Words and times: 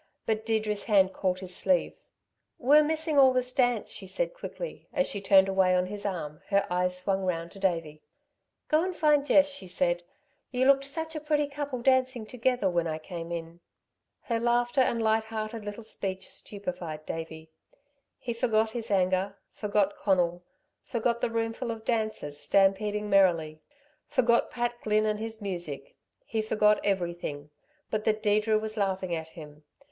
But 0.25 0.47
Deirdre's 0.47 0.85
hand 0.85 1.13
caught 1.13 1.41
his 1.41 1.55
sleeve. 1.55 1.93
"We're 2.57 2.81
missing 2.81 3.19
all 3.19 3.33
this 3.33 3.53
dance," 3.53 3.91
she 3.91 4.07
said 4.07 4.33
quickly. 4.33 4.87
As 4.91 5.05
she 5.07 5.21
turned 5.21 5.47
away 5.47 5.75
on 5.75 5.85
his 5.85 6.07
arm, 6.07 6.41
her 6.47 6.65
eyes 6.71 6.97
swung 6.97 7.23
round 7.23 7.51
to 7.51 7.59
Davey. 7.59 8.01
"Go 8.67 8.83
and 8.83 8.95
find 8.95 9.23
Jess," 9.23 9.47
she 9.49 9.67
said, 9.67 10.01
"you 10.49 10.65
looked 10.65 10.85
such 10.85 11.15
a 11.15 11.19
pretty 11.21 11.45
couple 11.45 11.83
dancing 11.83 12.25
together 12.25 12.67
when 12.67 12.87
I 12.87 12.97
came 12.97 13.31
in." 13.31 13.59
Her 14.21 14.39
laughter 14.39 14.81
and 14.81 15.03
light 15.03 15.25
hearted 15.25 15.63
little 15.65 15.83
speech 15.83 16.27
stupefied 16.27 17.05
Davey. 17.05 17.51
He 18.17 18.33
forgot 18.33 18.71
his 18.71 18.89
anger, 18.89 19.37
forgot 19.53 19.95
Conal, 19.97 20.41
forgot 20.83 21.21
the 21.21 21.29
roomful 21.29 21.69
of 21.69 21.85
dancers 21.85 22.39
stampeding 22.39 23.07
merrily, 23.07 23.61
forgot 24.07 24.49
Pat 24.49 24.81
Glynn 24.81 25.05
and 25.05 25.19
his 25.19 25.43
music. 25.43 25.95
He 26.25 26.41
forgot 26.41 26.83
everything, 26.83 27.51
but 27.91 28.03
that 28.05 28.23
Deirdre 28.23 28.57
was 28.57 28.77
laughing 28.77 29.13
at 29.13 29.27
him. 29.27 29.63